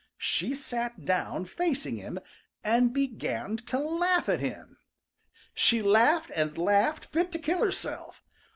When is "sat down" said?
0.55-1.45